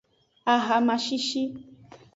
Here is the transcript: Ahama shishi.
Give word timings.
Ahama 0.55 0.95
shishi. 1.05 1.43